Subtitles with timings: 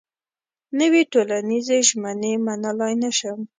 [0.79, 3.39] نوې ټولنيزې ژمنې منلای نه شم.